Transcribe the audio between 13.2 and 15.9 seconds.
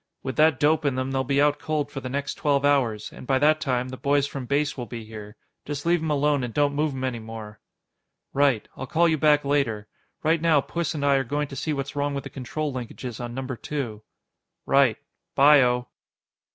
on Number Two." "Right. By o."